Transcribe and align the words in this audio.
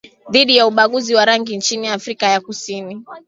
Dhidi 0.29 0.55
ya 0.57 0.67
ubaguzi 0.67 1.15
wa 1.15 1.25
rangi 1.25 1.57
nchini 1.57 1.87
Afrika 1.87 2.25
ya 2.25 2.41
Kusini 2.41 3.03